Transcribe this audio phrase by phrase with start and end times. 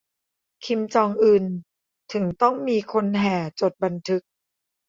[0.65, 1.45] 'คิมจองอึน'
[2.13, 4.23] ถึงต้องมีคนแห่จดบันทึก